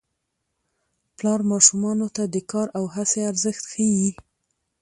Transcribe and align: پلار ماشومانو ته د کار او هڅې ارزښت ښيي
پلار 1.17 1.39
ماشومانو 1.51 2.07
ته 2.15 2.23
د 2.33 2.35
کار 2.51 2.67
او 2.77 2.83
هڅې 2.95 3.19
ارزښت 3.31 3.63
ښيي 3.71 4.09